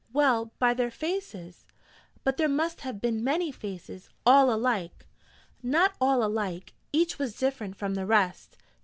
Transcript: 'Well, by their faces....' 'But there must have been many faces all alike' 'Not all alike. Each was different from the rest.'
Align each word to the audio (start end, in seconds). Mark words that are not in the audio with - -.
'Well, 0.11 0.51
by 0.57 0.73
their 0.73 0.89
faces....' 0.89 1.63
'But 2.23 2.37
there 2.37 2.49
must 2.49 2.81
have 2.81 2.99
been 2.99 3.23
many 3.23 3.51
faces 3.51 4.09
all 4.25 4.51
alike' 4.51 5.05
'Not 5.61 5.93
all 6.01 6.23
alike. 6.23 6.73
Each 6.91 7.19
was 7.19 7.37
different 7.37 7.75
from 7.75 7.93
the 7.93 8.07
rest.' 8.07 8.57